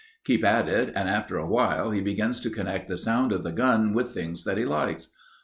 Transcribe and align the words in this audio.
Keep 0.25 0.43
at 0.43 0.67
it, 0.67 0.91
and 0.95 1.07
after 1.07 1.37
awhile 1.37 1.91
he 1.91 2.01
begins 2.01 2.39
to 2.39 2.49
connect 2.49 2.87
the 2.87 2.97
sound 2.97 3.31
of 3.31 3.43
the 3.43 3.51
gun 3.51 3.93
with 3.93 4.11
things 4.15 4.45
that 4.45 4.57
he 4.57 4.65
likes. 4.65 5.09